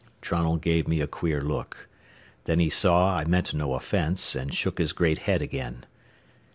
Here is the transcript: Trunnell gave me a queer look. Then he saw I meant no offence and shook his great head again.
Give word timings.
Trunnell 0.19 0.57
gave 0.57 0.87
me 0.87 0.99
a 0.99 1.05
queer 1.05 1.41
look. 1.41 1.87
Then 2.45 2.57
he 2.57 2.71
saw 2.71 3.15
I 3.19 3.23
meant 3.25 3.53
no 3.53 3.75
offence 3.75 4.35
and 4.35 4.51
shook 4.51 4.79
his 4.79 4.93
great 4.93 5.19
head 5.29 5.43
again. 5.43 5.85